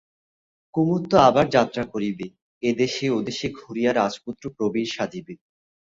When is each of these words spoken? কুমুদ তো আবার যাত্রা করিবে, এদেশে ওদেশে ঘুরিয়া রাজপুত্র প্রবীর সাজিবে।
কুমুদ 0.73 1.03
তো 1.11 1.17
আবার 1.27 1.45
যাত্রা 1.55 1.83
করিবে, 1.93 2.25
এদেশে 2.63 3.05
ওদেশে 3.17 3.47
ঘুরিয়া 3.59 3.91
রাজপুত্র 3.93 4.43
প্রবীর 4.57 4.89
সাজিবে। 4.95 5.33